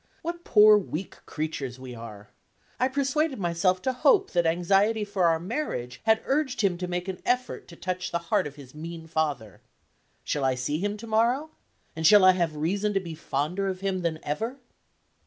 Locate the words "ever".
14.23-14.57